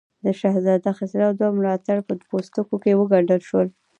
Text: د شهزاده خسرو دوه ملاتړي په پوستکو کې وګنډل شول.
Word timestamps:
د 0.25 0.27
شهزاده 0.39 0.91
خسرو 0.97 1.37
دوه 1.39 1.51
ملاتړي 1.57 2.01
په 2.07 2.13
پوستکو 2.29 2.75
کې 2.83 2.91
وګنډل 2.99 3.41
شول. 3.49 3.67